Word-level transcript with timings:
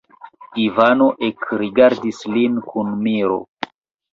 Ivano 0.63 1.09
ekrigardis 1.27 2.23
lin 2.33 2.59
kun 2.73 2.91
miro. 3.05 3.39